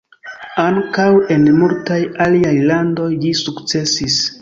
Ankaŭ 0.63 1.05
en 1.35 1.45
multaj 1.59 2.01
aliaj 2.27 2.57
landoj 2.73 3.11
ĝi 3.23 3.39
sukcesis. 3.45 4.23